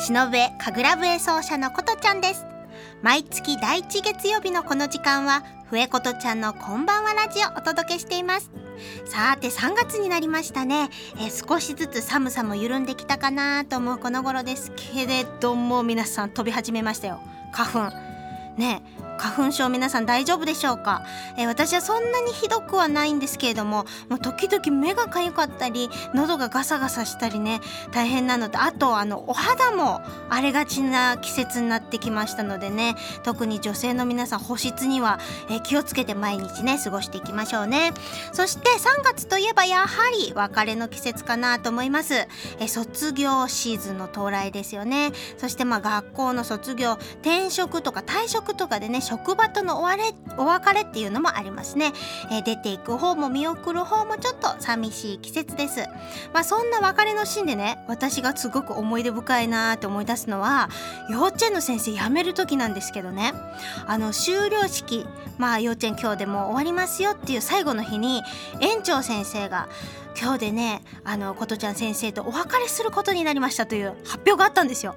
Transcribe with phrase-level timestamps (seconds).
[0.00, 2.46] 忍笛神楽笛奏者のことちゃんです。
[3.02, 8.50] 毎月第1月曜日のこの時間は笛ことちゃんのこんばんはラジオお届けしています。
[9.04, 17.20] さて3月になりましたね、え、少しずつ寒さも緩んできたかなと思うこの頃ですけれども皆さん飛び始めましたよ。
[17.52, 17.96] 花粉。
[18.56, 18.82] ね。
[19.20, 21.02] 花粉症皆さん大丈夫でしょうか、
[21.36, 27.60] えー、私はそんなにひどくはないんですけれどももう時々目がかゆかったり喉がガサガサしたりね
[27.92, 37.92] 大変なのであとあのお肌も荒れがちな季節になってきましたのでね特に女性の皆さん保湿には、えー、気をつけて毎日ね過ごしていきましょうね。
[38.32, 45.12] そして3月といえばやはり別れの季節かなと思います、えー、卒業シーズンの到来ですよね。
[45.36, 51.92] そしてまあ学校の卒業転職とか退職とかでね職場とのお別れお別れっていうのもありますね、
[52.30, 55.80] えー、出ていく方も見送る方もちょっと寂しい季節です。
[56.32, 60.68] まあそんな別れのシーンでね私がすごく思い出深いなって思い出すのは
[61.10, 63.32] 幼稚園の先生辞める時なんですけどね。
[63.86, 65.04] あの終了式
[65.38, 68.22] まあ幼稚園今日でも終わりますよっていう最後の日に
[68.60, 69.68] 園長先生が
[70.18, 74.94] 今日でねあのことちゃん先生とお別れすることになりましたという発表があったんですよ。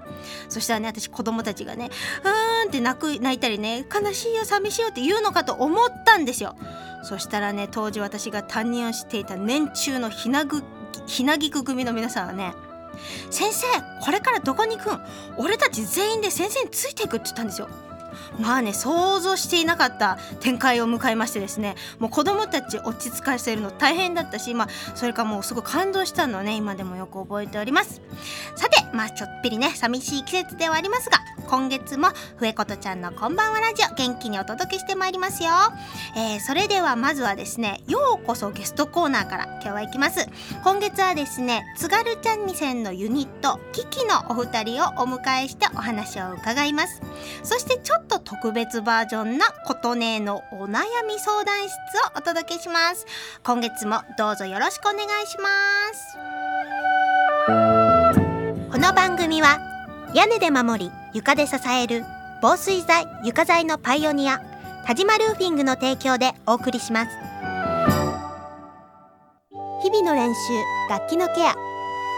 [0.49, 1.89] そしたらね私子供たちがね
[2.23, 6.55] うーんって泣く泣いたりね悲しいよ寂しいよって言うのかと思ったんですよ。
[7.03, 10.63] そしたらね当時私が担任をしていた年中のひなぐ
[11.05, 12.53] ひなぎく組の皆さんはね
[13.29, 13.65] 先生
[14.01, 14.99] これからどこに行くん？
[15.37, 17.69] 俺たち全員で先生についていくって言ったんですよ。
[18.39, 28.01] まあね想像していなかった展開を迎えましてですねもう子供たち落ち着かせるの大変だったし、まあ、それかもうすごい感動したのをね今でもよく覚えております。
[28.55, 35.49] さてまあちょっぴりね寂しい季節ではありますが今月も笛ことちゃんのこんばんはラジオ元気にお届けしてまいりますよ、
[36.15, 40.27] えー、それではまずはですねようこそゲストコーナーから今日は行きます。
[40.63, 47.01] 今月はですね津軽ちゃんみせんのユニットキキのお二人をお迎えしてお話を伺います。
[47.43, 51.73] そしてちょっと特別バージョンな琴音のお悩み相談室
[52.15, 53.05] をお届けします。
[53.43, 55.49] 今月もどうぞよろしくお願いしま
[55.93, 56.17] す。
[58.71, 59.59] この番組は
[60.13, 62.03] 屋根で守り床で支える
[62.41, 64.41] 防水材床材のパイオニア
[64.85, 67.11] 田島ルーフィングの提供でお送りします。
[69.81, 70.39] 日々の練習
[70.89, 71.53] 楽器のケア。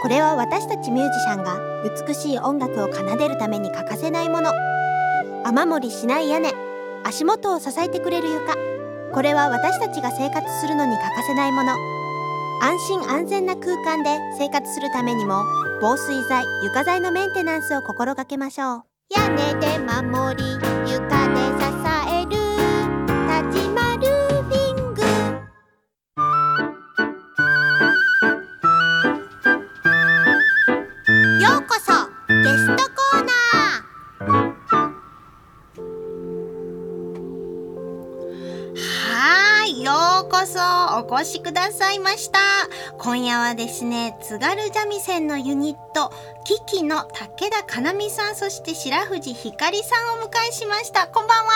[0.02, 1.58] これは私たちミュージシャンが
[2.06, 4.75] 美しい音楽を奏でるために欠かせないもの。
[5.48, 6.52] 雨漏りしない屋根。
[7.04, 8.56] 足元を支えてくれる床。
[9.14, 11.72] これは私たちが生活するのに欠かせないもの。
[12.60, 15.44] 安心安全な空間で生活するためにも
[15.80, 18.82] 防水剤床材のメンテナンスを心がけましょう。
[19.16, 20.42] 屋根で守り
[20.90, 21.70] 床で支
[22.02, 22.05] え。
[40.46, 40.60] そ
[41.04, 42.38] お越しくださいました。
[42.98, 46.12] 今夜はですね津軽三味線のユニット
[46.44, 51.08] キキの武田かなみさんそして白藤ひかりさんをお迎えしました。
[51.08, 51.52] こんばんは。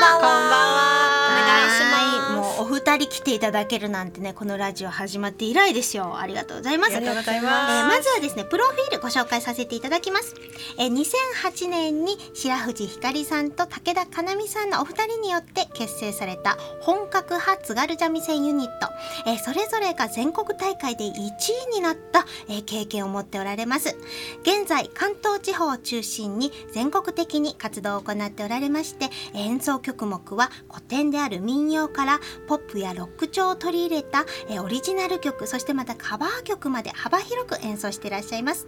[0.00, 1.22] こんばんは。
[1.32, 2.02] お願いします。
[2.32, 6.18] もうお二人来ていただけるなんてねこのラジオ始まって以来ですよ。
[6.18, 6.96] ありがとうございます。
[6.96, 10.34] ありがとうございます、えー、まずはですねプロフィールご紹介させていただきます。
[10.78, 18.88] えー、2008年に白藤ひかりさんと武田かなみさんのお二人によって結成された本格派津軽三味線ユニット、
[19.26, 23.96] えー、それぞれが全国大会で1位になった、えー、経験を持っておられます。
[24.42, 38.66] 現在関東地方を中心に全国的に活動を行っておられまして演奏曲目は古典である民謡からポップやロック調を取り入れたえオリジナル曲そしてまたカバー曲まで幅広く演奏していらっしゃいます。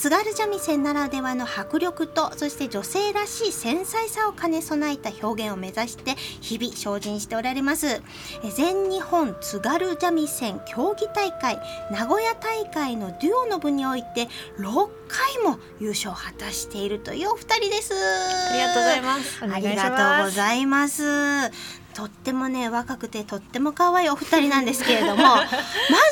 [0.00, 8.00] 津軽三味線ならではの迫力とそして女性らしい繊細さを兼ね備えた表現を目指して日々精進しておられます。
[8.56, 11.58] 全日本津軽三味線競技大会
[11.90, 17.92] 名古屋大会のデュオの部において6回も優勝を果たしているというお二人です。
[17.92, 19.44] ありがとうございます。
[19.44, 21.50] ありがとうございます
[22.00, 25.46] とってもね若くてとっても可愛いお二人なんですけれども ま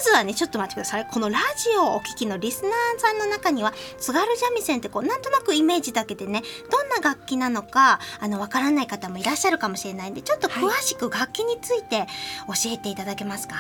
[0.04, 1.08] ずはねちょっと待ってください。
[1.10, 12.06] このラジオをお聞きのリスナーさんの中には津軽三味線ってこうなんとなくイメージだけでねどんな楽器なのかあのわからない方もいらっしゃるかもしれないんでちょっと詳しく楽器について
[12.46, 13.54] 教えていただけますか？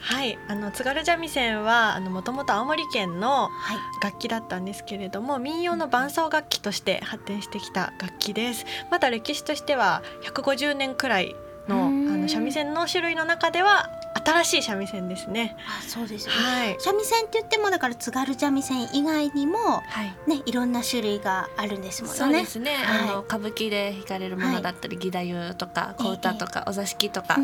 [0.00, 3.78] はい、あの津軽三味線はもともと青森県のはい。
[4.00, 8.64] 楽器だったんですけれども民謡の伴奏楽器として発展してきた楽器です。
[8.90, 11.34] まだ歴史としては150年くらい
[11.68, 13.90] のあうんの三味線の種類の中では
[14.24, 15.56] 新しい三味線ですね。
[15.68, 16.40] あそうですよね。
[16.40, 16.76] はい。
[16.78, 20.14] 三味線って言ってもだから津軽三味線以外にもはい。
[20.26, 22.18] ねいろんな種類があるんですもんね。
[22.18, 22.74] そうですね。
[22.76, 23.08] はい。
[23.10, 25.20] あの歌舞伎で弾かれるものだったり、義太
[25.50, 27.36] 夫とか小唄とか、お座敷とか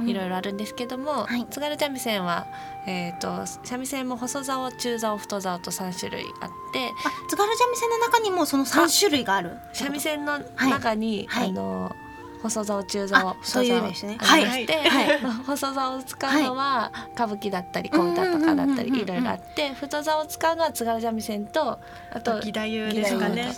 [0.00, 1.46] いろいろあるんですけども、はい。
[1.50, 2.46] 津軽三味線は、
[2.86, 11.50] えっ、と三味線も細竿、中竿、太竿と三種類あって、あ津軽三味線の中にもその三種類がある三味線の中に、はいはい。
[11.50, 11.96] あの
[12.42, 14.16] 細竿、中あ竿、そういう意味ですね。
[14.20, 14.44] はい。
[14.44, 14.66] はい。
[15.46, 21.78] 細竿を使うのは歌舞伎だったり小唄とかだったりいろいろあって、太竿を使うのは津軽三味線と
[22.12, 23.52] あと義太夫ですかね。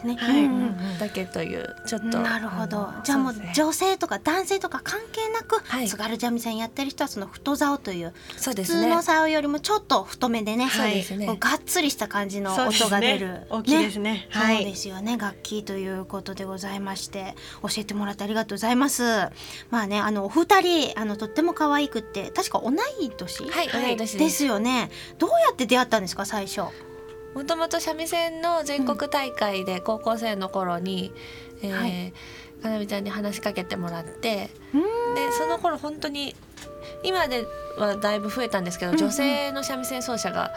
[0.99, 2.93] だけというちょっとなるほど。
[3.05, 5.89] じゃあもう女性とか男性とか関係なく、はい。
[5.89, 8.81] 津軽三味線やってる人はその太竿というそうですね。
[8.81, 14.29] 普通の竿よりもちょっと太めでね、がっつりした感じの音が出る、大きいですね。
[14.31, 14.57] はい。
[14.57, 15.17] そうですよね。
[15.17, 24.91] 楽器ということでございまして教えてもらってありがとうございますまあねあのお二人あのとっても可愛くって確か同い年、はい同い年でですすよね。
[25.19, 26.25] どうやって出会ったんですか？
[26.25, 26.63] 最初。
[27.35, 31.13] もともと三味線の全国大会で高校生の頃に、
[31.63, 32.13] えーはい。
[32.63, 35.15] かなみちゃんに話しかけてもらってうん。
[35.15, 36.35] でその頃本当に
[37.03, 37.45] 今で
[37.77, 39.05] はだいぶ増えたんですけど、うんうん。
[39.05, 40.53] 女性の三味線奏者が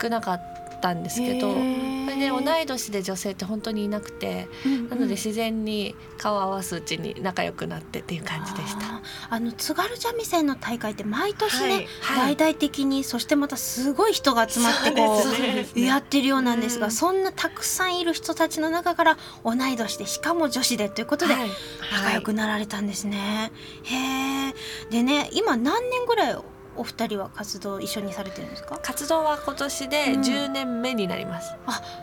[0.00, 4.48] 少なかったんですけど、それで同い年で女性って本当にいなくて、
[4.88, 9.02] なので自然に顔を合わすうちに仲良くなってっていう感じでした。
[9.30, 15.66] あの津軽三味線の大会って毎年ね、はい大々的にそしてまたすごい人が集まってこうね。
[15.86, 16.92] やってるようなんですが、うん。
[16.92, 21.50] そんなたくさんいる人たちの中から同い年でしかも女子でということではい。
[21.92, 23.52] 仲良くなられたんですね。
[23.84, 24.54] へえ。
[24.90, 26.36] でね今何年ぐらい
[26.80, 28.78] お二人は活動一緒にされてるんですか？
[28.82, 30.20] 活動は今年でうん。
[30.20, 31.54] 10年目になります。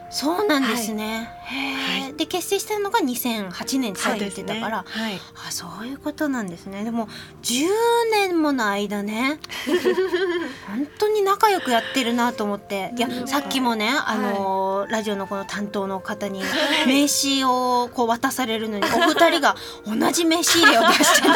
[0.09, 1.29] そうなんですね。
[1.43, 5.19] へえ、で結成したのが2008年ってされてたから、はい。
[5.47, 6.83] あそういうことなんですね。
[6.83, 7.07] でも
[7.43, 7.65] 10
[8.11, 9.39] 年もの間ね
[10.67, 12.93] 本当に仲良くやってるなと思って。
[12.97, 13.27] いやうん。
[13.27, 16.41] さっきもねあのーラジオのこの担当の方に
[16.85, 21.35] 名刺をこう渡されるのに お二人が同じ名刺入れを出してね。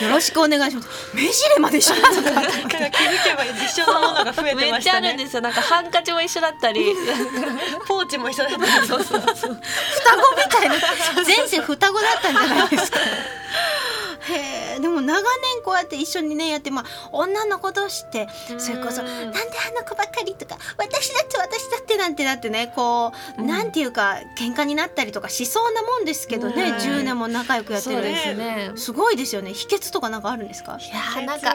[0.00, 0.88] よろしくお願いします。
[1.14, 5.42] 名刺入れまで一緒か気づけば一緒のものが増えてめっちゃあるんましたねですよ。
[5.42, 6.94] なんかハンカチも一緒だったり。
[7.86, 8.58] ポーチも一緒だった。
[8.58, 9.30] んですそうそうそう。
[9.34, 10.74] 双子みたいな。
[11.24, 12.98] 前世双子だったんじゃないですか。
[14.28, 18.28] へえでも長年こうやって一緒にねやってまあ女の子同士って
[18.58, 23.46] それこそ「うんなんであの子ばっかり」とか「私だって私だって」なんてなってねこう、うん。
[23.46, 26.76] なんていうか喧嘩になったりとかしそうなもんですけどね、うん。
[26.76, 27.94] 10年も仲良くやってる。
[27.96, 28.70] そうですね。
[28.76, 29.52] すごいですよね。
[29.52, 30.78] 秘訣とかなんかあるんですか？
[30.80, 31.54] いやーなんか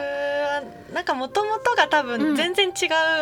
[0.92, 2.18] なんかもともとが多うん。
[2.18, 2.70] 分全然違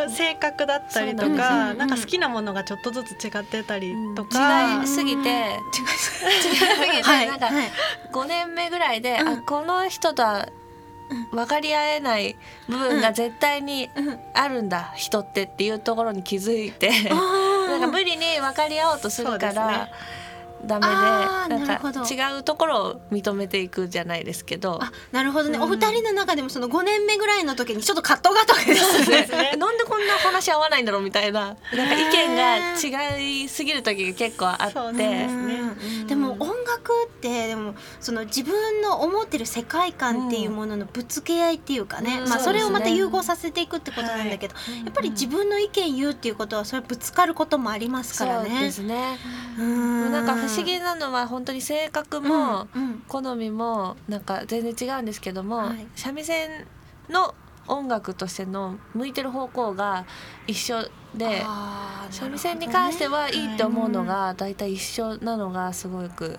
[0.07, 5.29] う性格だったりとか、なんか好きなものがちょっとずつ違ってたりと違か、いすぎて。
[5.29, 7.29] 違いすぎて、 はい。
[7.29, 7.73] なんかはい。
[8.13, 9.29] 5年目ぐらいで、うん。
[9.29, 10.49] あこの人とは
[11.33, 12.37] 分かり合えない
[12.69, 14.19] 部分が絶対にうん。
[14.35, 16.91] あるんだ、人ってっていうところに気づいて。
[17.11, 19.93] なんか無理に分かり合おうとするから、ね。
[20.65, 24.79] ダメでなんか違うところを認めていくじゃないですけど。
[24.83, 25.65] あなるほどね、うん。
[25.65, 29.57] お二人の中でもその5年目ぐらいの時にちょっと葛藤があったわけですね。
[29.57, 34.93] なんでこんな話合わないんだろうみたいななんか意見が違いすぎる時が結構あって。
[34.93, 35.29] ね。
[35.31, 35.33] う
[36.05, 36.07] ん。
[36.07, 42.45] でも音楽ってでもその自分の思ってる世界観っていうもののぶつけ合いっていうかね、まあ、うんそうですね。
[42.45, 48.51] それをまた融合させていくってことなんだけど、やっぱり自分の意見言うっていうことはそれぶつかることもありますからね。
[48.51, 49.19] そうですね。
[49.59, 50.13] うん。
[50.13, 52.69] なんか不思議なのは本当に性格も
[53.09, 55.87] 好みもなんか全然違うんですけども、はい。
[55.95, 56.67] 三味線
[57.09, 57.35] の
[57.67, 60.05] 音楽としての向いてる方向が
[60.47, 61.43] 一緒で
[62.11, 66.39] 三味線に関してはいいって思うのが大体一緒なのがすごく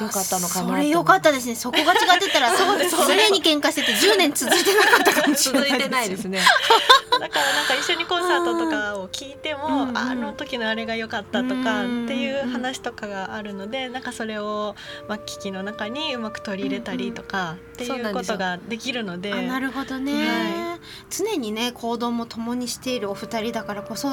[0.00, 1.54] 良かったのかなとそれ良かったですね。
[1.54, 6.40] そこが違ってたら そうです常に喧嘩してて10年続いてなかったかもしれない続いてないですね。
[7.10, 9.88] だからなんか一緒にコンサートとかを聞いても、うん。
[9.88, 12.04] うんああの時のあれが良かったとかうん。
[12.04, 14.74] っていう話とかがあるのでなんかそれを、
[15.08, 19.32] まあ、機器の中にうまく取り入れたりとかっていうことができるので。
[19.32, 20.78] あなるほどね、は
[21.10, 24.09] 常にね行動も共にしているお二人だからこそ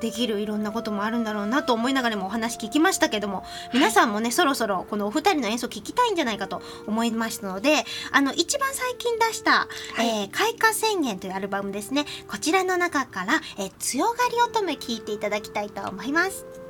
[0.00, 12.04] できるいろんなこともあるんだろうなと思いながらもお話聞きましたけども皆さんもね、そろそろこのお二人の演奏聞きたいんじゃないかと思いましたのであの一番最近出した「えー開花宣言」というアルバムですね。
[12.28, 16.65] こちらの中から「えー強がり乙女」聞いていただきたいと思います。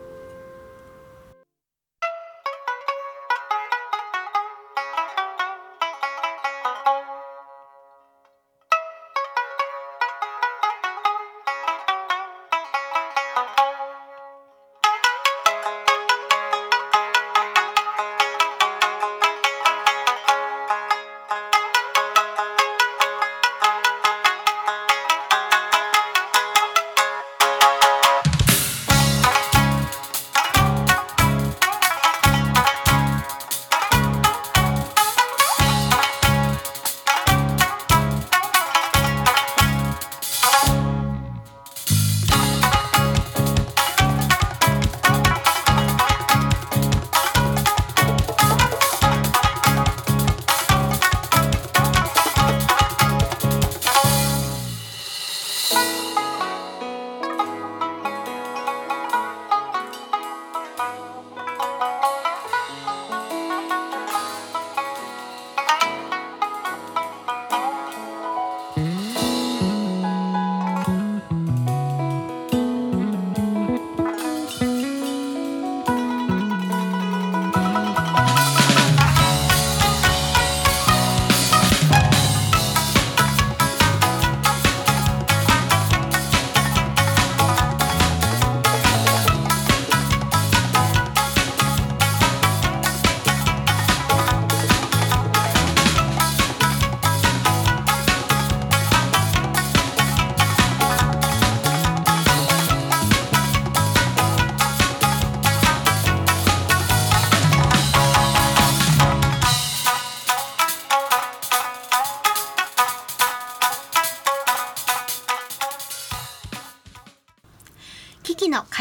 [55.68, 56.25] キ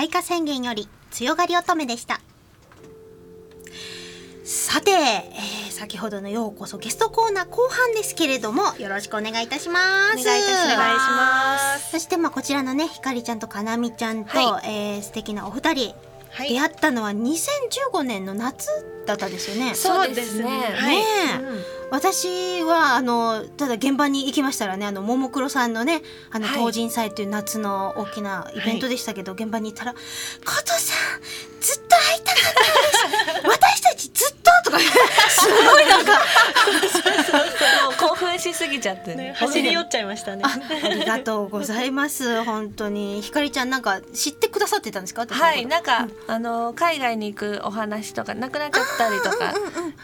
[0.06, 2.20] 開花宣言より強がり乙女でした。
[4.44, 9.80] さて、えー先ほどのようこそゲストコーナー後半ですけれどもよろしくお願いいたしま
[10.16, 10.22] す。
[10.22, 11.76] お願いいたします。
[11.76, 11.92] ます。
[11.92, 15.96] そしてまあこちらのねひかりちゃんとかなみちゃんと、はえー素敵なお二人、
[16.30, 16.50] はい。
[16.50, 18.70] 出会ったのは2015年の夏
[19.06, 19.76] だったですよね。
[19.76, 20.74] そうですね。
[20.76, 20.96] はい。
[20.98, 21.04] ね
[21.40, 21.42] え。
[21.42, 26.60] うん私はあのただ現場に行きましたらねあのももクロさんのねあのはい。
[26.60, 30.00] 東神祭という夏の大きなイベントでしたけど、現場に行ったら「コ
[30.64, 31.22] トさん
[31.62, 33.46] ずっと会いたかったです。
[33.48, 36.20] 私たちずっと」とかすごいなんか。
[37.98, 40.44] 興奮しすぎちゃってね、走り寄っちゃいましたね。
[40.44, 42.44] あありがとうございます。
[42.44, 43.22] 本当に。
[43.22, 45.26] ひかりちゃんなんか知ってくださってたんですか？
[45.30, 45.66] はい。
[45.66, 49.54] なんか、あの海外に行くお話とかなくなっちゃったりとか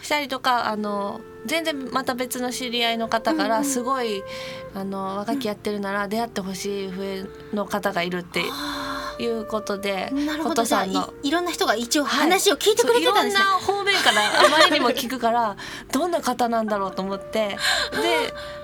[0.02, 3.48] したりとかあの全然また別の知り合いの方かうんうん。
[3.48, 4.22] らすごい
[4.74, 11.14] あの若きやってるなら出会ってほしい笛の方がいるってあいうことでーなるほコどじゃあいトさんの。
[11.22, 15.56] いろんな人が一応はい話を聞いてくれてたんですね、そういろんな方面からあまりにも聞くから
[15.92, 17.48] どんな方なんだろうと思って。
[17.48, 17.56] で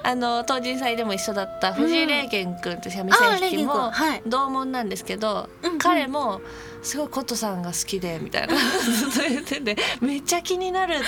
[0.03, 4.23] あの東神祭でも一緒だった藤井霊玄君って三味線弾きもはい。
[4.27, 5.79] 同門なんですけど、うんうん。
[5.79, 6.41] 彼も
[6.83, 11.05] すごいコットさんが好きでみたいなずっと言っててめっちゃ気になるって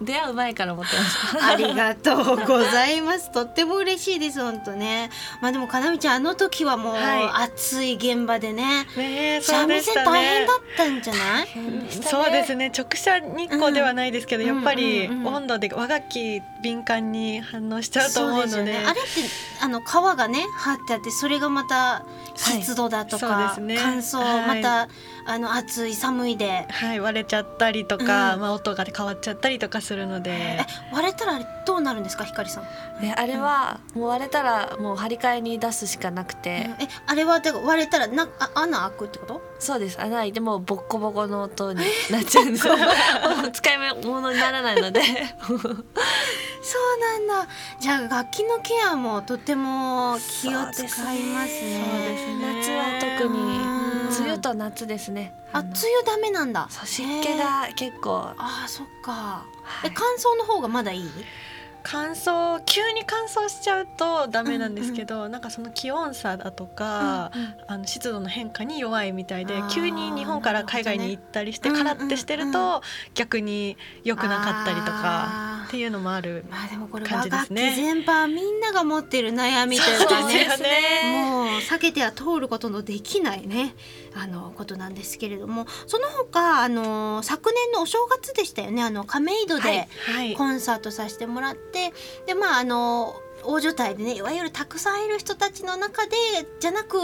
[0.04, 1.46] 出会う前から思ってました。
[1.48, 3.32] ありがとうございます。
[3.32, 5.10] とっても嬉しいです、本当ね。
[5.40, 8.86] まあでも、かなみちゃん、あの時はもう、は暑い現場でね。
[8.96, 10.54] ね三味線大変だ。
[10.54, 11.46] ったんじゃない？
[11.46, 18.84] ねそうですね直射日光ではないですけど、うんやっぱり温度で和楽器敏感に反応しちゃうと思うのでね。
[18.86, 19.08] あれって、
[19.60, 19.84] あの皮
[20.16, 22.04] がね、張ってあって、それがまた
[22.38, 23.60] 湿度だとか、はい。
[23.62, 23.76] ね。
[23.78, 24.62] 乾燥、はい。
[24.62, 24.88] また、
[25.30, 26.66] あの暑い寒いで。
[26.70, 32.64] はい、割れちゃったりとか、うんまあ、音が変わっちゃったりとかするのでえ、割れたら、どうなるんですか、ひかりさん。
[33.02, 39.42] ねあれはもう割れたらもう張り替えに出すしかなくて、え、あれは、だから割れたら、な、あ、穴開くってこと？
[39.60, 41.80] そうです穴開いてもうボッコボコの音に
[42.10, 42.76] なっちゃうんですよ
[43.52, 45.58] 使い物にならないのでそう
[47.00, 47.48] なんだ。
[47.80, 51.78] じゃあ、楽器のケアもとても気を使いますね。
[51.78, 52.84] ね夏は
[53.18, 53.77] 特にうん
[54.20, 55.32] 梅雨と夏ですね。
[55.52, 56.68] あ、梅雨ダメなんだ。
[56.70, 58.34] 湿気が結構。
[58.36, 59.44] あーそっか。
[59.84, 59.92] えはい。
[59.94, 61.10] 乾燥の方がまだいい？
[61.90, 67.54] 乾燥急に乾燥しちゃうとダメなんですけど、なんかその気温差だとか、うんうん。
[67.66, 71.78] あの湿度の変化に弱いみたいで急に日本から海外に行ったりして、ね。
[71.78, 72.82] カラッてしてるうんうんと
[73.14, 76.44] 逆に良くなかったりとかっていうのもある。
[76.50, 77.74] まあでもこれ感和楽器じですね。
[77.76, 81.30] 全般みんなが持ってる悩みというかねそうですね。
[81.30, 83.74] もう避けては通ることのできないね
[84.14, 88.82] あのことなんですけれどもその他あの昨年のお正月でしたよね。
[88.82, 90.34] あの亀戸ではい。
[90.34, 91.92] コンサートさせてもらって、
[92.26, 93.14] でまああの
[93.44, 96.16] 大所帯でねいわゆるたくさんいる人たちの中で
[96.60, 96.98] じゃなく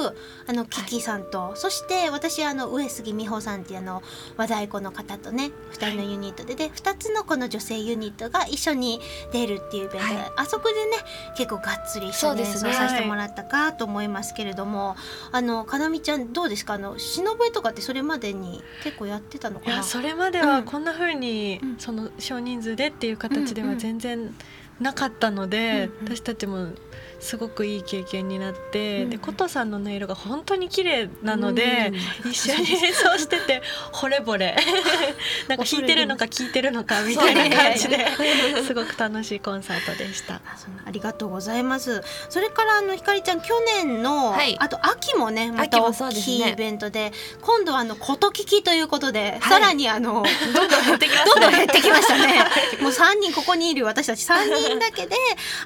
[0.47, 4.03] あのキキさんと、そして私あの上杉美穂さんっていうあの
[4.37, 9.01] 和太鼓の方とね2人のユニットでで2つのこの女性ユニットが一緒に
[9.33, 10.33] 出るっていうイベントで、はい。
[10.37, 10.97] あそこでね
[11.37, 12.73] 結構がっつり一緒に演奏そうですね。
[12.75, 14.97] させてもらったかと思いますけれども、
[15.33, 16.75] あのかなみちゃんどうですか？
[16.75, 19.73] あの忍笛とかってそれまでに結構やってたのかな？
[19.75, 20.49] いやそれまでうん。
[20.49, 21.77] はこんな風に、うん。
[21.79, 23.79] その少人数でっていう形ではうんうん。
[23.79, 24.35] 全然
[24.81, 26.17] なかったので、うんうん。
[26.17, 26.69] 私たちも
[27.21, 29.03] すごくいい経験になって、うん。
[29.05, 31.93] うんで琴さんの音色が本当に綺麗なので、
[32.25, 32.31] うん。
[32.31, 34.57] 一緒に演奏してて 惚れ惚れ。
[35.49, 38.07] なんか弾いてるのか聴いてるのかみたいな感じで
[38.67, 40.41] すごく楽しいコンサートでした。
[40.85, 42.03] ありがとうございます。
[42.29, 43.49] それからあのひかりちゃん去
[43.83, 44.57] 年の、はい。
[44.59, 49.49] あと秋もねまた大きいイベントで今度はあの琴聞きということで、い。
[49.49, 52.45] さらにあのどんどん減ってきますどんどん減ってきましたね。
[52.81, 55.17] もう三人ここにいる私たち三人だけで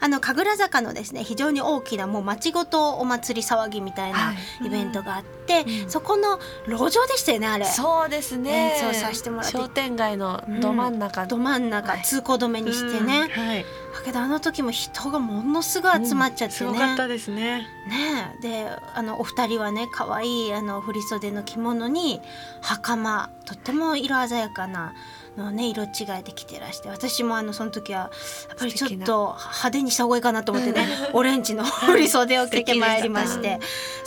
[0.00, 4.66] あの神楽坂のですね非 常に大きなもう町ごとお祭り騒ぎみたいなはい。
[4.66, 5.90] イベントがあって、うん。
[5.90, 7.64] そこの路上でしたよねあれ。
[7.64, 8.75] そうですね。
[8.83, 9.52] 演奏させてもらって。
[9.57, 12.02] 商店街のど真ん中、ど真ん中はい。
[12.02, 13.47] 通行止めにしてね、うん。
[13.47, 13.64] はい、
[13.95, 17.66] だけどあの時も人がものすごい集まっちゃってすね、ごかったですね。
[17.88, 18.35] ね。
[18.38, 22.21] えであのお二人はね可愛いあの振袖の着物に
[22.61, 23.30] 袴。
[23.49, 24.92] とっても色鮮やかな
[25.38, 28.11] のね色違いで着てらして私もあのその時は
[28.49, 33.61] やっぱりちょっと派手にした方がいいかなと思ってね オレンジの 振袖を着てまいりまして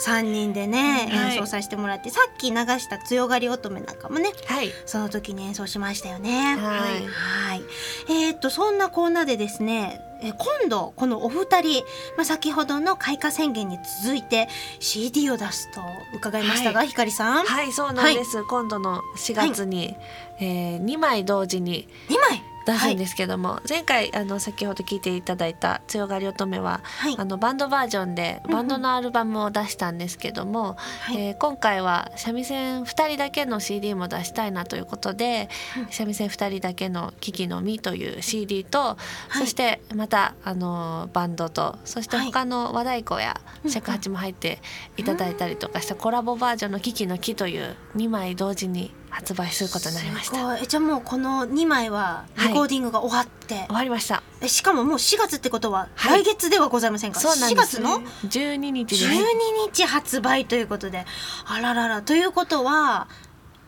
[0.06, 1.32] 3人でねはい。
[1.32, 4.72] 演奏させてもらって、さっき流した「強がり乙女」なんかもねはい。
[4.86, 6.56] その時に演奏しましたよね。
[6.56, 7.06] はい。
[7.06, 7.62] はい。
[8.08, 11.82] えーっとそんなコーナーでですね、えー今度このお二人、
[12.16, 14.48] まあ先ほどの開花宣言に続いて
[14.78, 15.80] CD を出すと
[16.14, 19.96] 伺いましたが、ひかりさん、はいそうなんです、今度の4月に、
[20.38, 22.51] えー、2枚同時に二枚。
[22.66, 27.16] 出すんですけども、前回あの先ほど聞いていただいた「強がり乙女は」はい。
[27.18, 28.56] あのバンドバージョンでうんうん。
[28.56, 31.16] バンドのアルバムを出したんですけども、はい。
[31.16, 38.96] えー今回は三味線2人だけの CD も出したいなということでうん「三味線2人だけの危機の実」という CD と、
[39.34, 39.38] い。
[39.38, 42.26] そしてまたあのバンドとそしてはい。
[42.26, 44.60] 他の和太鼓やうん尺八も入って
[44.96, 50.58] いただいたりとかしたコラボバージョンの「危機の木」という2枚同時に発売することになりました。
[50.58, 54.22] えじゃあもうこの二枚はレコーディングが終わって、終わりました。
[54.40, 57.20] えしかももう4月ってことははい来月ではございませんか？
[57.20, 59.04] そうなんです4月の？12日です。
[59.04, 59.12] 12
[59.70, 61.04] 日発売ということで、
[61.44, 63.06] あらららということは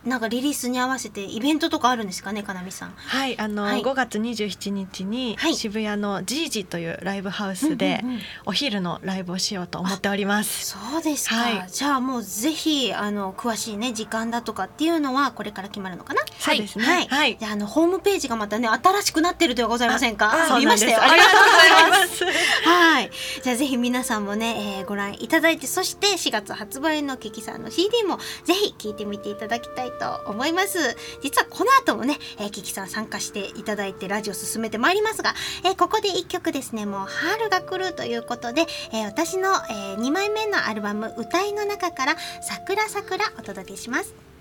[0.05, 2.93] なんかリリースに合わせてイベントとかあるんですかね、かなみさん。
[2.95, 3.81] はい、あの、はい。
[3.81, 5.55] 5月27日にはい。
[5.55, 8.03] 渋谷のジージというライブハウスで
[8.45, 10.65] お昼のライブをしようと思っております。
[10.67, 11.69] そうですか、はい。
[11.69, 16.21] じゃあもうぜひあの詳しいね時間だとかっていうのはこれから決まるのかな？
[16.39, 16.85] そうですね。
[16.85, 17.37] はい、はい。
[17.39, 20.31] じゃああのホームページがまたね新しくなってるではございませんか？
[20.31, 20.59] そうなんです。
[20.59, 20.99] 見ましたよ。
[21.01, 22.25] ありがとうございます。
[22.69, 23.11] はい。
[23.43, 30.77] じゃあぜひ皆さんもね、えーご覧いただいてそして4月発売のキキさんの CD もぜひ聴いてみていただきたいと思います。
[31.21, 44.34] 実はこの後もね、えーキキさん参加していただいてラジオ進めてまいりますが、えーここで1曲ですねもう春が来るということで、えー私の、え2枚目のアルバム「歌い」の中から「桜桜」お届けします。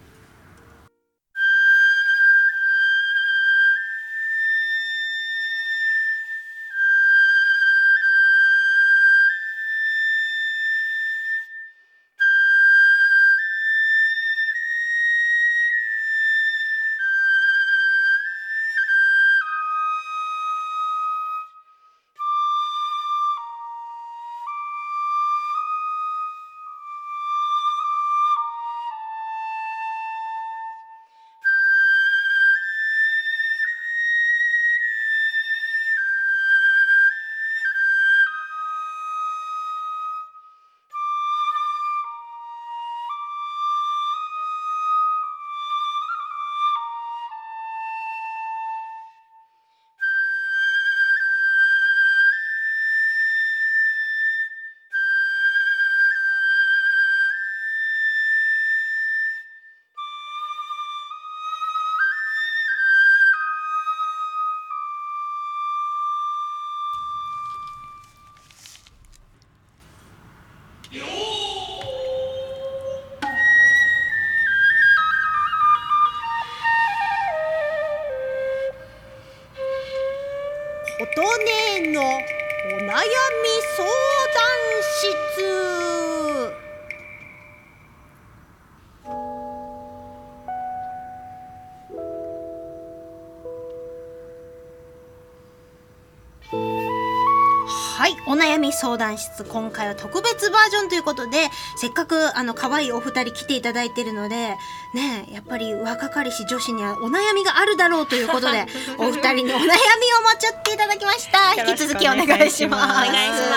[98.75, 104.57] 相談室今回は特別バージョンということでせっかくあの可愛いお二人来ていただいてるので
[104.93, 108.67] ねやっぱり若かりし女子にはお悩みがあるだろうということで
[108.99, 111.55] お二人にお悩みを持ち寄っていただきました。
[111.69, 113.09] 引き続きお願いします。
[113.09, 113.57] お願いしま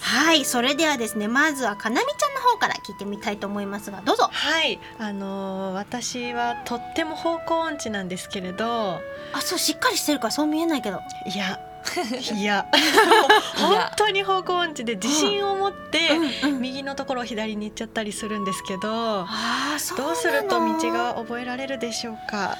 [0.00, 0.02] す。
[0.02, 0.44] はい。
[0.44, 4.28] それではですねまずはかなみちゃんの方から聞いてみたいと思いますがどうぞ。
[4.32, 4.78] はい。
[4.98, 9.00] あのー私はとっても方向音痴なんですけれど。
[9.32, 11.00] あそうしっかりしてるからそう見えないけど。
[11.26, 11.58] いや
[12.34, 12.66] いや。
[13.56, 16.18] 本当に方向音痴で自信を持って、
[16.60, 19.26] 右のところを左に行っちゃったりするんですけど
[19.96, 22.56] どうすると道が覚えられるでしょうか？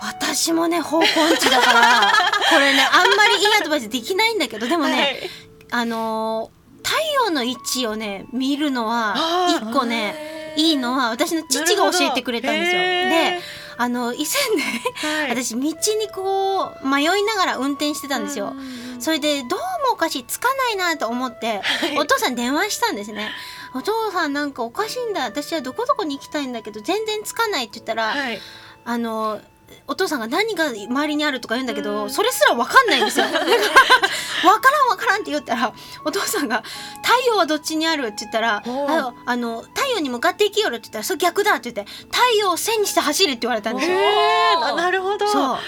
[0.00, 2.12] 私もね方向音痴だから
[2.50, 5.30] これねあんまりいいアドバイスできないんだけどでもね、はい。
[5.70, 6.94] あのー太
[7.24, 9.16] 陽の位置をね見るのは
[9.60, 12.80] 一個ねいいのは私の父が教えてくれたんですよ。
[12.80, 13.40] で
[13.78, 15.74] あの以前ねはい、私道に
[16.12, 18.54] こう迷いながら運転してたんですよ。
[18.98, 21.98] それでどうもおかしいつかないなと思って、はい。
[21.98, 23.30] お父さんに電話したんですね。
[23.74, 25.24] お父さんなんかおかしいんだ。
[25.24, 28.40] 私はどこどこに行きたいんだけど全然つかないって言ったら、はい、
[28.84, 29.40] あの
[29.86, 32.10] お父さんが何が周りにあるとか言うんだけど、うん。
[32.10, 33.26] それすら分かんないんですよ。
[33.30, 35.72] だから分からん分からんって言ったら
[36.04, 36.62] お父さんが
[37.02, 38.88] 「太陽はどっちにある?」って言ったら「おう。
[38.88, 43.96] あのあの太陽に向かって生きよる」って言ったら「それ逆だ」って言って「太陽を線にして走る」って言われたんですよ。
[43.98, 45.26] えー、ななるほど。
[45.26, 45.58] そう。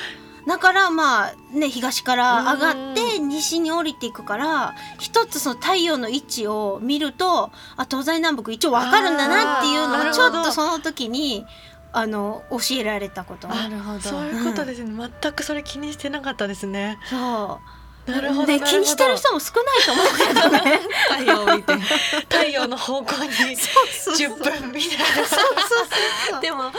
[0.48, 11.44] だからまあね東から上がってうん西に降りていくから一つその太陽の位置を見るとあ東西南北一応わかるんだなっていうのがちょっとその時に
[11.92, 13.48] あの教えられたこと。
[13.48, 16.98] なるほどそういうことですね、全くそれ気にしてなかったですね。
[17.08, 17.77] そう
[18.08, 18.46] でなるほど。
[18.46, 20.80] 気にしてる人も少ないと思うけどね。
[21.12, 25.06] 太陽を見て太陽の方向に そう10分みたいな。
[25.14, 25.88] そうそう
[26.30, 26.40] そう。
[26.40, 26.72] でも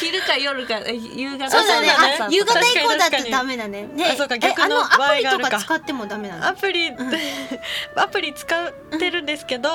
[0.00, 1.88] 昼か夜かえ夕方そうだね。
[2.30, 3.86] 夕方以降だとダメだね。
[3.94, 5.58] で、あそうかえ逆のアプリとかか。
[5.60, 6.48] 使ってもダメなの？
[6.48, 6.96] アプリ、ん。
[7.94, 9.70] アプリ使ってるんですけど、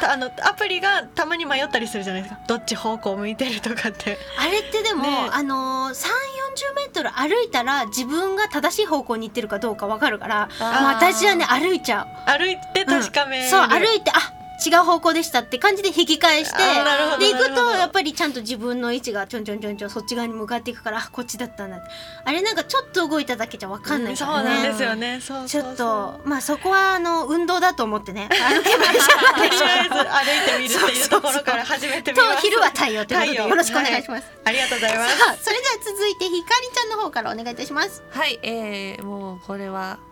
[0.00, 2.40] たあのアプリがたまに迷ったりするじゃないですか。
[2.46, 4.18] どっち方向向いてるとかって。
[4.38, 6.37] あれってでも、ねあのー、3、40
[6.74, 12.06] メートル歩いたら自分が正しい方向に行ってるかどうかわかるから、私はね歩いちゃう。
[12.30, 21.76] 歩いて確かめる、そう歩いてあ違う方向でしたって感じで引き返してで行くとやっぱりちゃんと自分の位置がちょんちょんちょんちょんそっち側に向かっていくからあこっちだったんだ。
[21.76, 21.90] って
[22.24, 24.50] あれなんかちょっと動いただけじゃわかんないそうからね。
[24.50, 25.70] なんですよねそうちょそう。
[25.70, 28.28] そうっとまあそこはあの運動だと思ってね。
[28.30, 32.36] 歩けばいいじゃないでしょとりあえず歩いてみるっていうところから始めてみます。
[32.36, 33.48] と昼は太陽ということで太陽。
[33.48, 34.26] よろしくお願いします。
[34.44, 35.14] ありがとうございます。
[35.44, 38.02] それでは続いてひかりちゃんの方からお願いいたします。
[38.10, 40.08] はい、えー、もうこれは、えー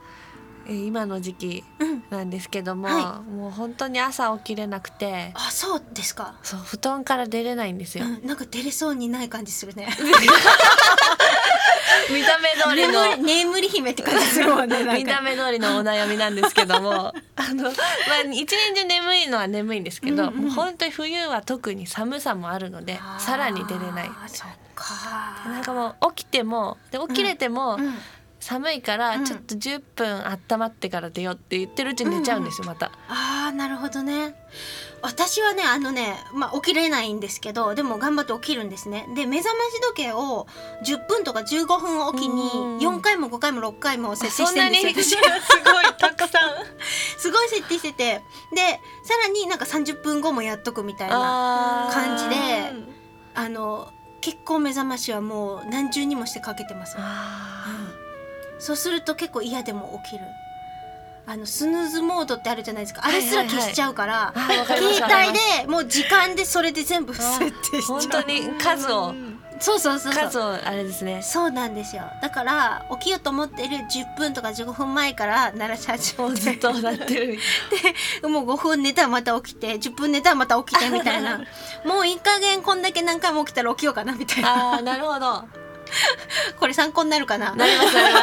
[0.68, 1.96] 今の時期うん。
[2.10, 6.36] なんですけども、はもう本当に朝起きれなくてあそうですか。
[6.42, 9.88] そう布団から出れないんですよ、うん、なんか出れそうにない感じするね。
[12.10, 14.84] 見た目通りの眠り姫って感じするもんね。
[14.84, 17.72] 見た目通りのお悩みなんですけども あの、まあ、
[18.32, 24.84] 一年中眠いのは眠いんですけど、うんうんもう本当に冬は特に寒さもあるのでさらに出れないそっか。
[25.46, 27.98] なんかもう起きてもで起きれても、うん。
[28.46, 32.92] 寒いからうんちょっと10分温まってから出ようって言ってるうちに寝ちゃうんですよまた。
[33.08, 34.36] ああなるほどね。
[35.02, 39.08] 私はねあのねまあ起きれないんですけどでも頑張って起きるんですね。
[39.16, 40.46] で目覚まし時計を
[40.84, 45.20] 10分とか15分おきにうん4回も5回も6回も設定してるんですよ。
[45.24, 45.42] そんなに？
[45.42, 46.50] 私 すごいたくさん
[47.18, 48.22] すごい設定してて
[48.54, 52.72] でさらになんか30分後もやっとくみたいな感じで
[53.34, 56.94] あの結構目覚ましはもう何重にもしてかけてます。
[56.96, 57.85] あ
[58.58, 60.24] そうすると結構嫌でも起きる。
[61.28, 63.02] あのスヌーズモードってあるじゃないですか。
[63.04, 65.32] あれすら消しちゃうから、ーあーわかります携帯
[65.64, 68.00] でもう時間でそれで全部設定しちゃう。
[68.00, 69.12] 本当に数を
[69.58, 70.22] そうそうそうそう。
[70.22, 72.04] 数をあれですねそうなんですよ。
[72.22, 77.38] だから起きようと思ってる10分とか15分前から鳴らし始めもうずってとなってる
[78.28, 81.40] もう5分寝たらまた起きて10分寝たらまた起きてみたいな
[81.84, 85.44] もういい加減こんだけ何回も起きたら起きようかなみたいなあーなるほど
[86.58, 87.54] これ参考になるかな？
[87.54, 88.20] なりますなりま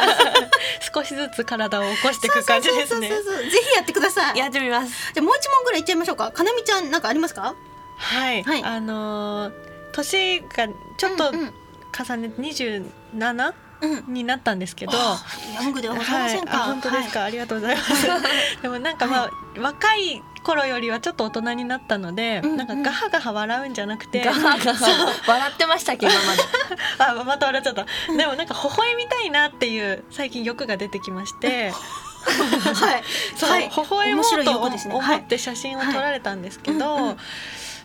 [0.94, 3.08] 少しずつ体を起こしていく感じですね。
[3.08, 4.32] そうそうそうそうぜひやってください。
[4.34, 5.12] すやってみます。
[5.12, 6.30] じゃあもう一問ぐらいいっちゃいましょうか。
[6.30, 7.54] かなみちゃんなんかありますか？
[7.96, 8.64] はい、はい。
[8.64, 9.52] あのー
[9.92, 14.04] 年がちょっと重ねて27うん。
[14.14, 15.22] になったんですけど、あ
[15.54, 18.06] ヤングではございませんか、はい、あ本当ですか、ありがとうございます。
[18.62, 22.56] でもなんかまあ、若い頃よりはちょっと大人になったので、うんうん。
[22.56, 24.86] なんかガハガハ笑うんじゃなくてガハガハ。
[25.26, 27.20] 笑ってましたっけ今まで。
[27.20, 27.86] あ また笑っちゃった。
[28.16, 31.72] でもなんか微笑みたいなっていう最近欲が出てきまして
[32.24, 33.02] はい。
[33.36, 33.62] そう、はい。
[33.64, 37.02] 微笑もうと思って写真を撮られたんですけど、はい。
[37.02, 37.16] うんうん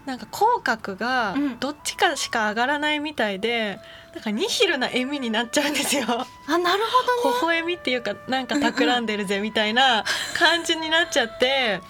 [0.05, 3.79] なんか口角がうんどっちかしか上がらないみたいで、
[4.15, 6.03] なんかニヒルな笑みになっちゃうんですよ。
[6.07, 6.83] あなる
[7.23, 7.39] ほどね。
[7.41, 10.03] 微笑みっていうかなんか企んでるぜみたいな
[10.35, 11.81] 感じになっちゃって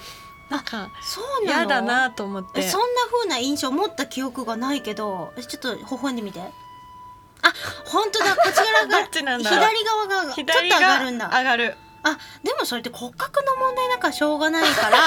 [0.49, 1.57] なんかそうなの？
[1.59, 2.61] 嫌だなと思って。
[2.63, 6.39] そんな風な印象持った記憶がないけどちょっと微笑んでみて。
[6.41, 7.53] あ
[7.85, 8.35] 本当だ。
[8.37, 9.59] こちらがどっちなんだろう。
[9.59, 11.27] 左側がちょっと左上ががるんだ。
[11.33, 11.77] 上がる。
[12.01, 14.97] あでもそれって骨格の問題だからしょうがないから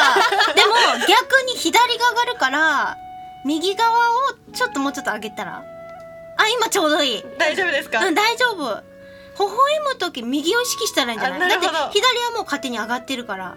[0.54, 0.74] でも
[1.08, 2.98] 逆に左が上がるから
[3.46, 5.64] 右側をちょっともうちょっと上げたら。
[6.36, 7.24] あ今ちょうどいい。
[7.38, 8.58] 大丈夫ですか、うん大丈夫。
[8.58, 8.76] 微
[9.38, 11.40] 笑む時右を意識したらいいんじゃない？
[11.48, 13.56] だって左はもう勝手に上がってるから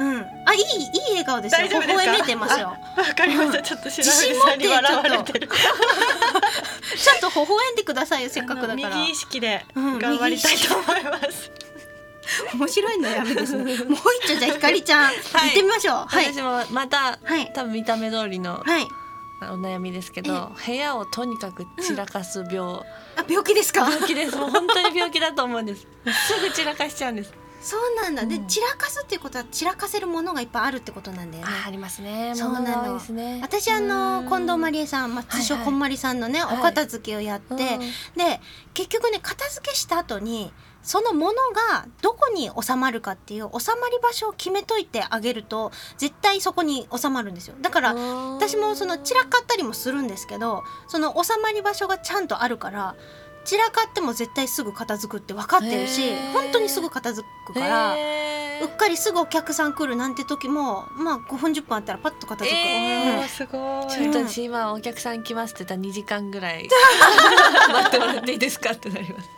[0.00, 0.26] うん。
[0.46, 1.68] あいいいい笑顔ですよ。
[1.68, 2.68] 微笑めてますよ。
[2.68, 2.76] わ
[3.16, 3.62] かりました。
[3.62, 5.48] ちょっと白自信藤持ってさんに笑われてる。
[5.48, 5.56] ちょ
[7.14, 7.28] っと。
[7.44, 8.74] 微笑んでくださいよせっかくだから。
[8.96, 11.50] 右意識でうん頑張りたいと思います、
[12.54, 13.76] 面白いのやめですね。
[13.84, 15.16] もう一丁じゃあひかりちゃん、い。
[15.16, 16.06] 行ってみましょう。
[16.06, 16.32] はい。
[16.32, 17.52] 私もまたはい。
[17.54, 18.86] 多分見た目通りのはい。
[19.40, 22.80] お悩みですけど部屋をとにかく散らかす病、
[23.16, 23.82] あ病気ですか？
[23.88, 24.36] 病気です。
[24.36, 25.86] もう本当に病気だと思うんです。
[26.26, 28.46] すぐ散らかしちゃうんですそうなんだ、でうん。
[28.46, 31.50] 散らかすっていうことは散らかせるものがいっぱいあるってことなんだよね。
[31.64, 32.32] あありますね。
[32.34, 32.98] そうなの。
[32.98, 33.40] ね。
[33.42, 36.58] 私あの近藤まりえさん、まあ、通称はいはいこんまりさんのね、はい。
[36.58, 37.58] お片付けをやって、うん。
[37.58, 38.40] で
[38.74, 41.34] 結局ね片付けした後にそのもの
[41.72, 47.56] がどこに収まるかっていう収まり場所を決めといてあげると絶対そこに収まるんですよ。
[47.60, 52.94] だから私もその散らかったりもするんですけどその収まり場所がちゃんとあるから
[53.48, 57.96] 散らかっても絶対すぐ片付くって分かってるし本当にすぐ片付くから。
[58.60, 62.56] うっかりすぐお客さん来るなんて時もまあ5分10分あったらパッと片付
[63.22, 63.88] く、すごい。
[63.88, 66.68] ちょっと私今お客さん来ますって言ったら2時間ぐらい
[67.72, 68.72] 待ってもらっていいですか？
[68.72, 69.28] ってなります。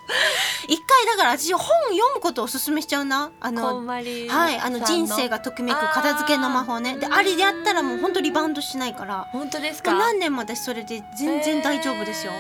[0.69, 3.31] 一回だから私本読むことをおすすめしちゃうな。
[3.41, 6.97] あのまりはいあの人生がときめく片付けの魔法ね。
[6.97, 9.27] であれでやったらもう本当リバウンドしないから。
[9.33, 9.93] 本当ですか？
[9.93, 12.33] 何年も私それで全然大丈夫ですよ、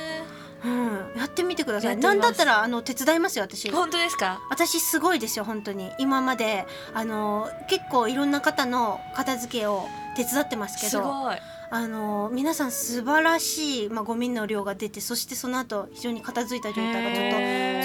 [0.64, 3.68] うん、やってみてくださいなんだったらあの手伝いますよ私。
[3.68, 3.75] えー。
[3.75, 4.40] 本当ですか？
[4.51, 5.90] 私すごいですよ本当に。
[5.99, 11.37] 今まであの結構いろんな方の片付けを手伝ってますけどすごい。
[11.73, 17.37] あの皆さん素晴らしい、まあ、ゴミの量が出てそしてその後非常に片付いた状態がちょっと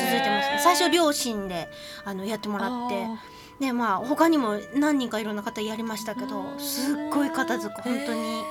[0.04, 0.60] 続いてますね。
[0.64, 1.70] 最初両親で
[2.04, 3.06] あのやってもらって
[3.60, 8.44] でまあ他にも何人かいろんな方やりましたけどすっごい片付く本当に、うん、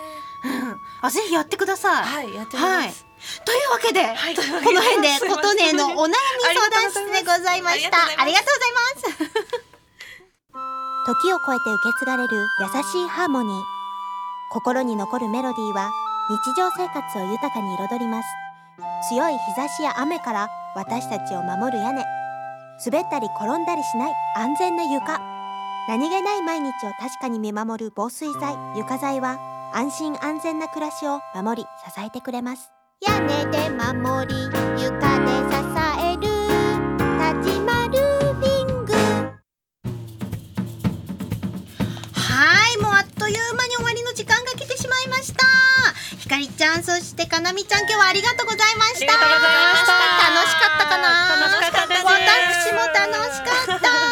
[1.01, 3.05] あぜひやってください、はいやってみます。
[3.45, 4.37] というわけで、はい。
[4.37, 6.15] この辺で琴音のお悩み
[6.55, 7.97] 相談室でございました。
[7.97, 9.55] あありりがとがうございます。
[11.07, 13.63] 時を超えて受け継がれる優しいハーモニー。
[14.53, 15.91] 心に残るメロディーは
[16.31, 18.29] 日常生活を豊かに彩ります。
[19.09, 22.05] 強い日差しや雨から私たちを守る屋根。
[22.85, 25.21] 滑ったり転んだりしない安全な床。
[25.87, 29.39] 何気ない毎日を確かに見守る防水剤床材は
[29.77, 32.71] 安心安全な暮らしを守り支えてくれます。
[33.05, 34.45] 屋根で守り
[34.81, 35.59] 床で支
[35.99, 36.23] える。
[37.19, 38.95] 立ちまルービング。
[42.15, 45.45] はいもうあっという間に終わりの時間が来てしまいました。
[46.19, 49.13] ひかりちゃんそしてかなみちゃん今日はありがとうございました。
[49.13, 51.35] 楽しかったかな？
[51.35, 54.04] 楽しかった私も楽しかった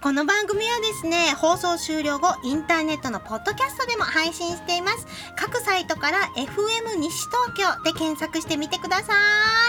[0.00, 5.06] この番組はですね放送終了後インターネットのポッドキャストでも配信しています。
[5.34, 9.12] 各サイトから FM 西東京で検索してみてくださ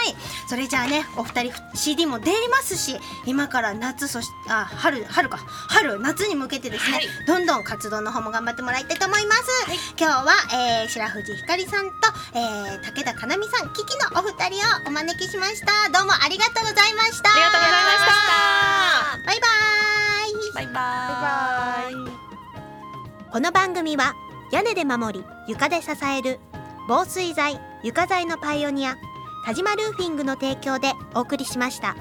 [0.08, 0.14] い。
[0.48, 5.38] それじゃあねお二人 CD も出ますし今から夏そしあ春春か。
[5.68, 7.08] 春夏に向けてですね、はい。
[7.26, 9.42] どんどん活動の方も頑張ってもらいたいと思います、
[9.98, 10.32] 今日は、
[10.82, 11.92] えー、白藤ひかりさんと、
[12.34, 15.90] えー、武田かなみさんキキのお二人をお招きしました。
[15.90, 17.30] どうもありがとうございました。
[17.30, 19.26] ありがとうございました。
[19.26, 23.30] バイバイバイバイ。
[23.32, 24.14] この番組は
[24.52, 26.40] 屋根で守り床で支える
[26.88, 28.96] 防水材床材のパイオニア
[29.46, 31.94] 田島ルーフィングの提供でお送りしました。